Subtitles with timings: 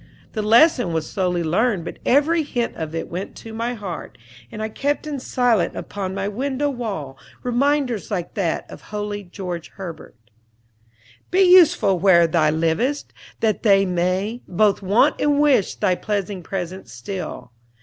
[0.33, 4.17] The lesson was slowly learned, but every hint of it went to my heart,
[4.51, 9.69] and I kept in silent upon my window wall reminders like that of holy George
[9.75, 10.15] Herbert:
[11.29, 16.91] "Be useful where thou livest, that they may Both want and wish thy pleasing presence
[16.91, 17.51] still.